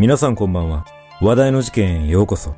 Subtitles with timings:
[0.00, 0.86] 皆さんこんばんは。
[1.20, 2.54] 話題の事件へようこそ。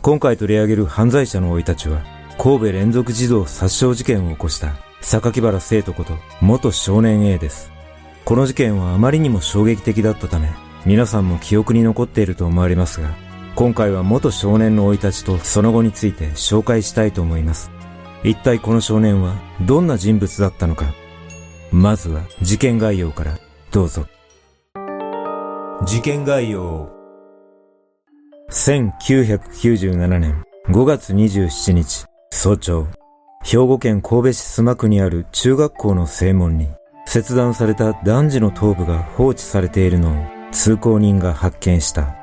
[0.00, 2.04] 今回取り上げる犯罪者の生い立ちは、
[2.38, 7.72] 神戸連続児童殺傷事件を起こした榊原生徒こと元少年 A です。
[8.24, 10.48] この事件はあまりにも衝撃的だったため、
[10.86, 13.10] 皆さんも記憶に残っていると思われますが、
[13.56, 17.72] 今回は元少年の生い立ちとその後について紹介したいと思います。
[18.22, 20.94] 一体この少年はどんな人物だったのか。
[21.72, 23.36] まずは事件概要から
[23.72, 24.06] どうぞ。
[25.86, 26.93] 事件概要
[28.50, 32.86] 1997年5月27日早朝。
[33.42, 36.68] 兵庫県神戸市須磨区にある中学校の正門に
[37.06, 42.16] 切断された男児の頭部が放置されているのを通行人が発見した。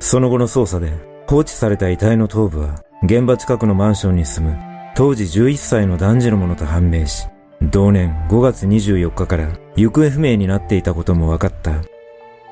[0.00, 0.92] その後の捜査で
[1.26, 4.56] 放置された遺体の頭部は現場近くのマンションに住む
[4.94, 7.26] 当時11歳の男児のものと判明し
[7.70, 11.82] 同年5月24日から行方不明になっていたことも分かった。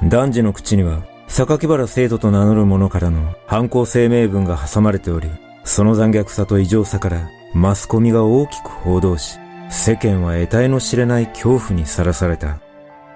[0.09, 5.31] 男児の口には、榊原生徒と名乗る者からの犯行声明文が挟まれており、
[5.63, 9.39] その残虐さと異常さからマスコミが大きく報道し、
[9.71, 12.59] 世間は得体の知れない恐怖にさらされた。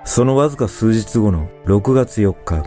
[0.04, 2.62] そのわずか数日後の6月4日、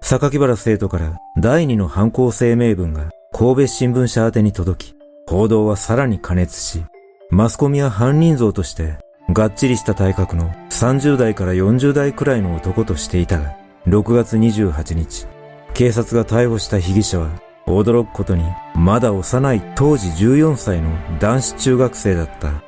[0.00, 4.94] 榊原生徒から第二の犯行声明文が神戸新聞社宛に届き、
[5.26, 6.82] 報道はさらに加熱し、
[7.30, 8.96] マスコミは犯人像として
[9.28, 15.26] がっちりした体格の30代から40代くらいの男としていたが、6月28日、
[15.72, 17.30] 警察が逮捕した被疑者は、
[17.66, 18.44] 驚くことに、
[18.74, 22.62] まだ幼い当時14歳の男子中学生だった。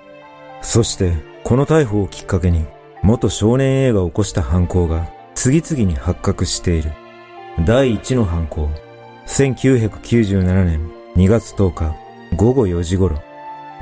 [0.62, 1.12] そして、
[1.44, 2.64] この逮捕をきっかけに、
[3.02, 6.90] 元少年 A が起こした犯行が次々に発覚している。
[7.66, 8.70] 第1の犯行、
[9.26, 11.96] 1997年2月10日
[12.34, 13.20] 午後4時頃、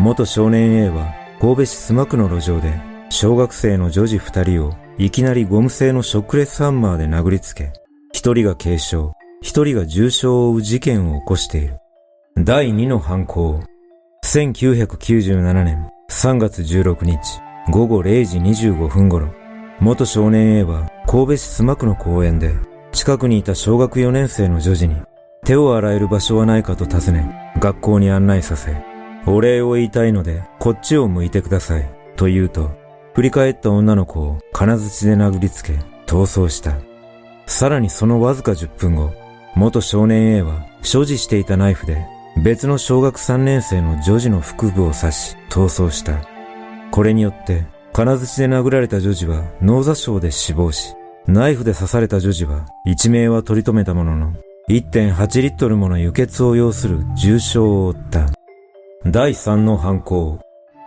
[0.00, 2.75] 元少年 A は神戸市須磨区の路上で、
[3.10, 7.72] 小学生の女児二人をいきなりゴム製のショックレスハンマーで殴りつけ、
[8.12, 9.10] 一人が軽傷、
[9.41, 11.78] 一人が重傷を負う事件を起こしている。
[12.36, 13.60] 第二の犯行。
[14.25, 17.16] 1997年3月16日
[17.70, 19.28] 午後0時25分頃、
[19.81, 22.53] 元少年 A は神戸市須磨区の公園で、
[22.91, 24.97] 近くにいた小学4年生の女児に、
[25.44, 28.75] 手を洗える場所はないかと尋ね、学校に案内させ、
[29.26, 31.88] お礼を言いたいので、こっちを向いてください。
[32.16, 32.72] と言うと、
[33.18, 35.72] 振り返った女の子を金槌で殴りつけ、
[36.06, 36.76] 逃走した。
[37.46, 39.10] さらにそのわずか10分後、
[39.56, 42.06] 元少年 A は所持していたナイフで
[42.44, 46.20] 別の小学3年生の女児の腹部を刺し逃走した。
[46.92, 50.94] これによって金槌で殴られた女児は脳挫傷で死亡し、
[51.26, 54.34] ナイフで刺された女児は一命は取り留めたものの、
[54.68, 58.30] 1.8リットルもの輸血を要する重傷を負った。
[59.10, 60.38] 第3の犯行。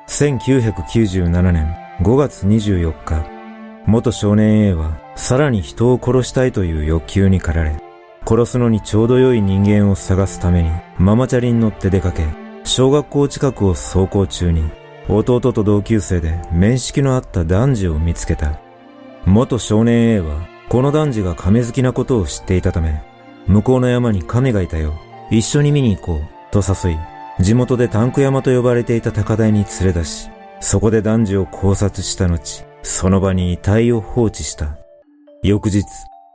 [0.08, 3.30] 1997年5月24日、
[3.86, 7.78] 元少年 A はさらに人を殺したいという欲求に駆られ、
[8.28, 12.26] 殺すのにちょうど良い人間を探すためにママチャリに乗って出かけ、
[12.64, 14.68] 小学校近くを走行中に
[15.10, 18.60] 弟と同級生で面識のあった男児を見つけた。
[19.28, 23.00] 元少年 A はこの男児が亀好きなことを知っていたため、
[23.46, 24.96] 向こうの山に亀がいたよ。
[25.30, 26.52] 一緒に見に行こう。
[26.52, 26.98] と誘い、
[27.40, 34.78] 地元でタンク山と呼ばれていた高台に連れ出し、そこで男児を考察した後、その場に遺体を放置した。
[35.44, 35.84] 翌日、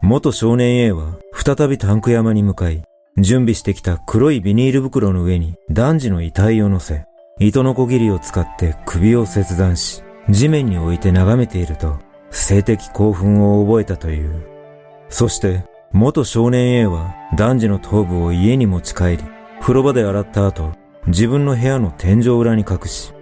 [0.02, 2.82] 元少年 A は再びタンク山に向かい、
[3.18, 7.04] 準備してきた黒いビニール袋の上に男児の遺体を乗せ、
[7.38, 11.98] 糸のこぎりを使って首を切断し、地面に置いて眺めていると、
[12.30, 14.42] 性的興奮を覚えたという。
[15.08, 19.18] そして、元少年 A は男児の頭部を家に持ち帰り、
[19.60, 20.72] 風呂場で洗った後、
[21.06, 23.12] 自分の部屋の天井裏に隠し、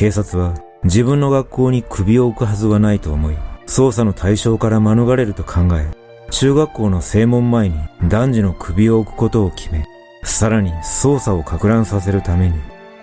[0.00, 3.36] 警察は自分の学校に首を置くはずはないと思い、
[3.66, 5.90] 捜査の対象から免れると考え、
[6.30, 9.84] 中学校の正門前に男児の首を置くことを決め、
[10.24, 12.54] さらに捜査を拡乱させるために、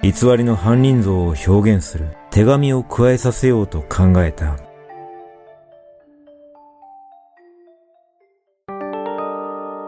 [0.02, 4.58] 偽りの犯人像を表現する手紙を加えさせようと考えた。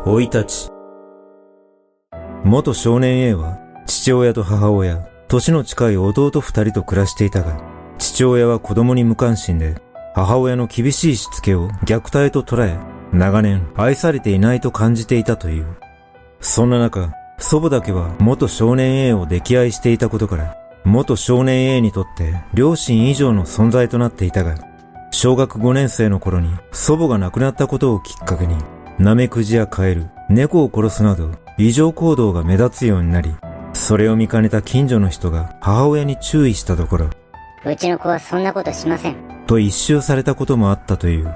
[0.05, 0.69] 生い立ち。
[2.43, 3.57] 元少年 A は、
[3.87, 7.61] 父親と母親、年の近い弟二人と暮らしていたが、
[7.99, 9.75] 父親は子供に無関心で、
[10.15, 12.79] 母親の厳しいしつけを虐待と捉え、
[13.13, 15.67] 長年愛されていないと感じていたという。
[16.41, 24.55] そんな中、祖母だけは元少年 A を溺愛していたことから、元少年 A にとって両親以上の存在となっていたが、
[25.11, 28.55] 小学5年生の頃に祖母が亡くなったことをきっかけに、
[28.97, 31.29] ナメクジやカエル、猫を殺すなど
[31.59, 33.35] 異常行動が目立つようになり、
[33.79, 37.09] それを見かねた近所の人が母親に注意したところ、
[37.65, 39.15] うちの子はそんなことしません。
[39.47, 41.33] と一周されたこともあったという。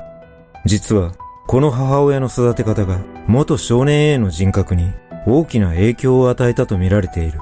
[0.66, 1.13] 実は、
[1.48, 4.92] この母親の育て方が元少年 A の人格に
[5.25, 7.40] 大きな影響を与えたと見られている。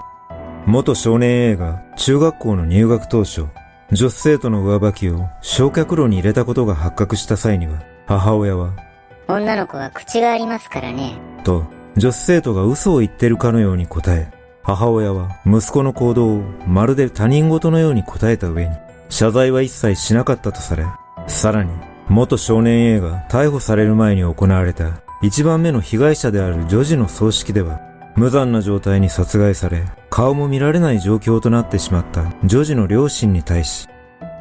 [0.68, 3.48] 元少年 A が中学校の入学当初、
[3.92, 8.74] 女子生徒の上履きを焼却炉に入れたことが発覚した際には、母親は、
[9.27, 11.15] 女の子は口がありますからね。
[11.44, 11.65] と、
[11.98, 14.31] 女子生徒が嘘を言ってるかのように答え、
[14.63, 18.75] 母親は息子の行動をまるで他人事のように答えた上に、
[19.10, 20.86] 謝罪は一切しなかったとされ、
[21.28, 21.72] さらに、
[22.10, 27.80] 元少年 A が逮捕される前に行われた一番目の被害者である女児の葬式では、
[28.16, 33.88] 無残な状態に殺害され、顔も見られない状況となってしまった女児の両親に対し、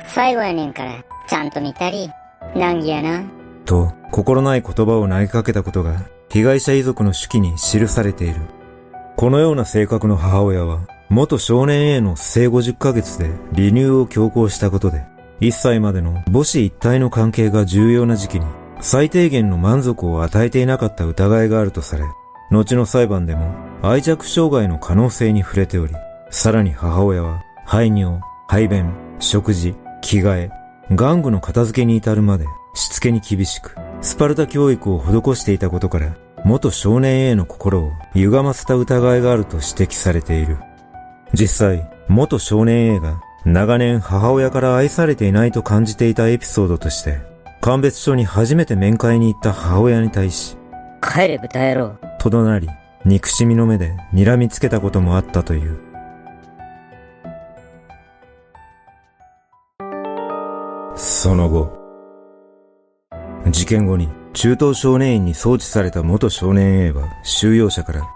[0.07, 2.11] 最後やねんから、ちゃんと見たり、
[2.57, 3.23] 難儀やな。
[3.65, 8.41] と、心ない言葉を投げかけたことが、被害者遺族の手記に記されている。
[9.21, 10.81] このような性格の母親は、
[11.11, 15.05] 元少年 A の生後10ヶ月で離乳を強行したことで、
[15.41, 18.47] 1歳までの母子一体の関係が重要な時期に、
[18.81, 22.05] 最低限の満足を与えていなかった疑いがあるとされ、
[22.51, 23.53] 後の裁判でも
[23.83, 25.93] 愛着障害の可能性に触れており、
[26.31, 30.51] さらに母親は排尿、排便、食事、着替え、
[30.89, 40.59] 玩具の片付けに至るまでしつけに厳しく、スパルタ教育を施していたことから、元少年 A の心を歪ませた疑いがあると指摘されている。
[41.33, 47.21] 実際、元少年 A が長年母親から愛されていないと感じていたエピソードとして、
[47.61, 50.57] 鑑別所に初めて面会に行った母親に対し、
[51.03, 51.99] 帰れ豚野郎。
[52.19, 52.69] と怒鳴り、
[53.05, 55.79] 憎しみの目で睨みつけたこともあったという。
[60.97, 61.79] その後、
[63.51, 68.09] 事件後に中等少年院に送致された元少年 A は収容者から、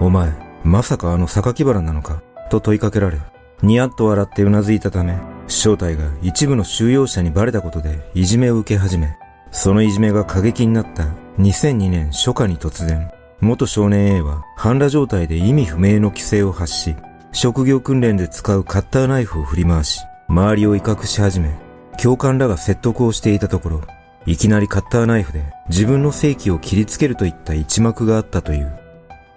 [0.00, 0.32] お前、
[0.64, 3.18] まさかあの榊原なのかと問いかけられ、
[3.62, 9.16] ニヤッと笑って頷いたため、正体が一部の収容者にバレたことでいじめを受け始め、
[9.50, 11.04] そのいじめが過激になった
[11.38, 13.10] 2002年初夏に突然、
[13.40, 16.94] 元少年 A は半裸状態で意味不明の規制を発し、
[17.32, 21.50] 職業訓練で使うカッターナイフを振り回し、周りを威嚇し始め、
[21.98, 23.80] 教官らが説得をしていたところ、
[24.24, 28.72] いきなりカッターナイフで自分の正規を切りつけるといった一幕があったという。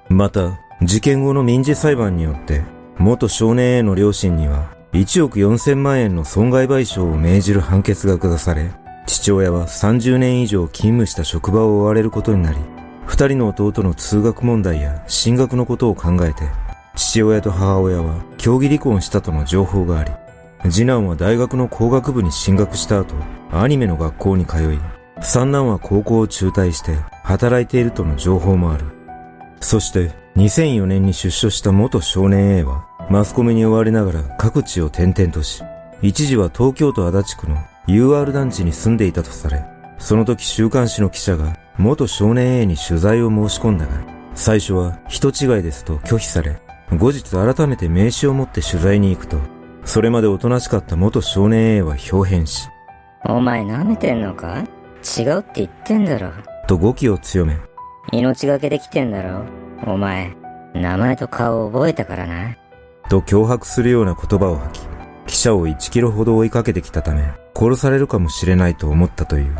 [0.09, 2.61] また、事件後の民事裁判によって、
[2.97, 8.71] 元少年 A の両親には1億4000万円の損害賠償を命じる判決が下され、
[9.07, 12.57] 父親は30年以上勤務した職場を追われることになり、
[13.05, 16.43] 二人の弟の通学問題や進学のことを考えて、
[16.95, 20.11] 父親と母親は競技離婚したとの情報があり、
[20.71, 23.15] 次男は大学の工学部に進学した後、
[23.51, 24.79] アニメの学校に通い、
[25.21, 28.85] 三男は高校を中退して働いているとの情報もある。
[29.61, 35.63] そして2004年に出所した元少年 A はマスコミに追われながら各地を転々とし、
[36.01, 37.57] 一時は東京都足立区の
[37.87, 39.63] UR 団地に住んでいたとされ、
[39.97, 43.93] その時週刊誌の記者が元少年 A に取材を申し込んだが、
[44.33, 46.59] 最初は人違いですと拒否され、
[46.91, 49.37] 後日改めて名刺を持って取材に行くと、
[49.85, 52.67] それまでおとなしかった元少年 A は表変し、
[53.23, 54.65] お前舐めてんのか？
[55.17, 56.31] 違うって言ってんだろ。
[56.67, 57.57] と語気を強め、
[58.11, 59.45] 命がけで来てんだろ。
[59.85, 60.35] お前、
[60.73, 62.57] 名前と顔を覚えたからな。
[63.09, 64.87] と脅迫するような言葉を吐き、
[65.27, 67.23] 記者を1キロほど追いかけてきたため、
[67.55, 69.55] 殺されるかもしれないと思ったという。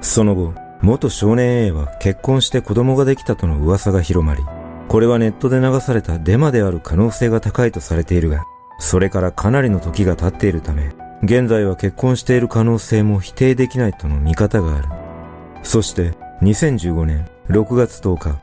[0.00, 4.42] その後、元少年 A は結婚して子供ができたとの噂が広まり、
[4.88, 8.44] これはネットで流されたデマである可能性が高いとされているが、
[8.84, 14.88] それからかなりの時が経っているため、現在は結婚している可能性も否定できないとの見方がある。
[15.62, 16.12] そして、
[16.42, 18.38] 2015年6月10日、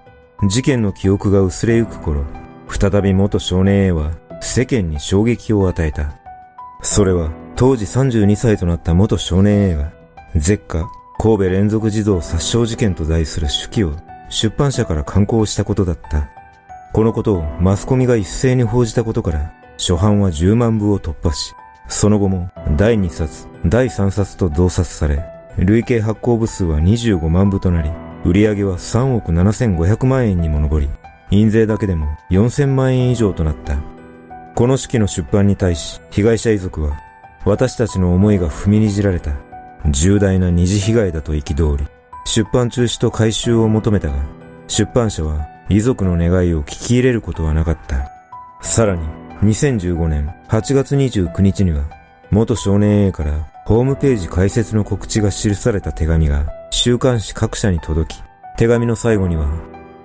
[0.48, 2.26] 事件の記憶が薄れゆく頃、
[2.68, 6.18] 再び元少年 A は世間に衝撃を与えた。
[6.82, 9.92] それは当時32歳となった元少年 A が、
[10.36, 13.94] 絶火神戸連続児童殺傷事件と題する手記を
[14.30, 16.32] 出版社から刊行したことだった。
[16.94, 21.56] このことをマスコミが一斉に報じたことから、初版は10万部を突破し、
[21.88, 25.26] その後も第2冊、第3冊と増刷され、
[25.58, 27.90] 累計発行部数は25万部となり、
[28.24, 30.90] 売上は3億7500万円にも上り、
[31.32, 33.80] 印税だけでも4000万円以上となった。
[34.54, 37.00] この手記の出版に対し、被害者遺族は、
[37.44, 39.32] 私たちの思いが踏みにじられた、
[39.90, 41.88] 重大な二次被害だと憤り、
[42.26, 44.14] 出版中止と回収を求めたが、
[44.68, 48.12] 出版社は遺族の願いを聞き入れることはなかった。
[48.62, 51.84] さらに、2015年8月29日には、
[52.30, 58.24] 元少年 A からホームページ開設の告知が記された手紙が週刊誌各社に届き、
[58.58, 59.50] 手紙の最後には、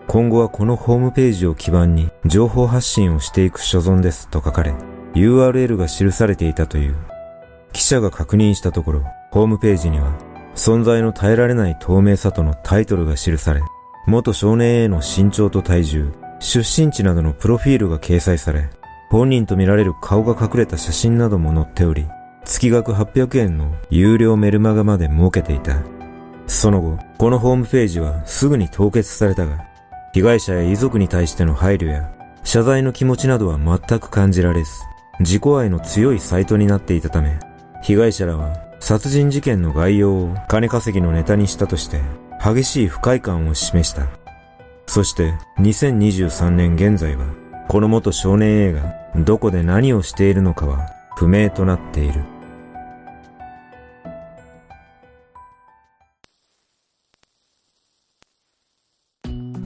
[0.06, 4.72] 今後はこのホームページを基盤に情報発信をしていく所存ですと書かれ、
[5.14, 6.96] URL が記されていたという。
[7.72, 10.12] 記者が確認したところ、ホームページには、
[10.54, 13.60] 存在の耐えられない透明さとのタイトルが記され、
[14.06, 18.70] 元少年 A の身長と体重、出身地などのプロフィールが掲載され、
[19.10, 22.06] 本人と見られる顔が隠れた写真なども載っており、
[22.44, 25.76] 月額800円の有料メルマガまで設けていた。
[26.46, 29.64] その後、このホームページはすぐに凍結されたが、
[30.12, 32.10] 被害者や遺族に対しての配慮や
[32.44, 34.70] 謝罪の気持ちなどは全く感じられず、
[35.20, 37.38] 自己愛の強いサイトになっていたため、
[37.82, 42.00] 被害者らは殺人事件の概要を金稼ぎのネタにしたとして、
[42.42, 44.06] 激しい不快感を示した。
[44.86, 47.26] そして2023年現在は、
[47.68, 52.22] この元少年 A がどこで何をしているのかは不明となっている。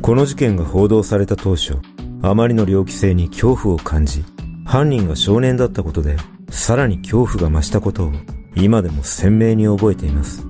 [0.00, 1.76] この事件が報道された当初、
[2.22, 4.24] あまりの猟奇性に恐怖を感じ、
[4.64, 6.16] 犯人が少年だったことで、
[6.48, 8.12] さらに恐怖が増したことを、
[8.56, 10.44] 今でも鮮明に覚えています。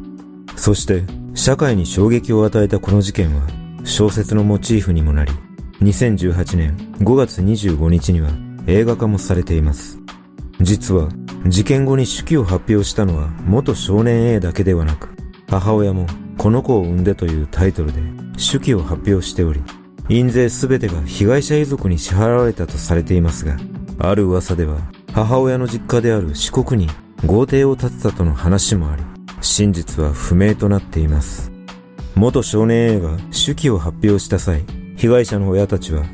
[0.56, 1.02] そして、
[1.34, 3.42] 社会に衝撃を与えたこの事件は、
[3.84, 5.32] 小説のモチーフにもなり、
[5.80, 8.28] 2018年5月25日には
[8.66, 9.98] 映画化もされています。
[10.60, 11.08] 実は、
[11.46, 15.08] 事件後に手記を発表したのは元少年 A だけではなく、
[15.48, 16.06] 母親も
[16.36, 18.00] この子を産んでというタイトルで
[18.36, 19.62] 手記を発表しており、
[20.10, 23.56] 印税すべてが被害者遺族に支払われたとされていますが、
[23.98, 24.78] ある噂では
[25.12, 26.90] 母親の実家である四国に
[27.24, 29.02] 豪邸を建てたとの話もあり、
[29.40, 31.50] 真実は不明となっています。
[32.16, 34.62] 元少年 A が手記を発表した際、
[35.00, 36.04] 被害者の親たちは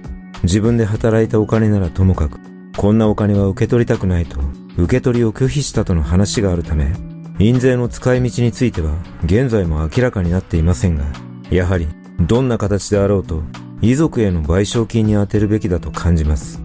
[0.45, 2.39] 自分で働いたお金ならともかく、
[2.77, 4.39] こんなお金は受け取りたくないと、
[4.77, 6.93] 受け取りを拒否したとの話があるため、
[7.41, 11.05] 印税の使い道については現在も明らかになっていませんが、
[11.51, 11.89] やはり
[12.21, 13.43] どんな形であろうと
[13.83, 16.63] 遺族への賠償金に充てるべきだと感じます。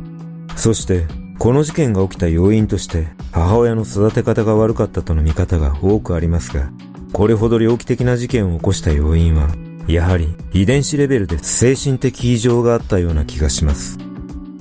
[0.56, 1.08] そして、
[1.40, 6.70] この事件が起きた要因として母親の育て方が悪かったとの見方が多くありますが、
[7.14, 9.50] これほど猟奇的な事件を起こした要因は、
[9.88, 13.98] やはり遺伝子レベルで精神的異常があったような気がします。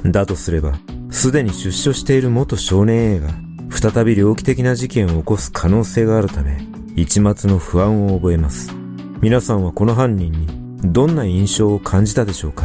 [0.05, 0.79] だとすれば、
[1.11, 3.29] すでに出所している元少年 A が
[3.71, 6.59] 再び猟奇的な事件を起こす可能性があるため、
[6.97, 8.73] 一末の不安を覚えます。
[9.21, 10.47] 皆さんはこの犯人に
[10.83, 12.65] どんな印象を感じたでしょうか？